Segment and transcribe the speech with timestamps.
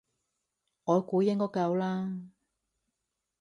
[0.85, 2.11] 我估應該夠啦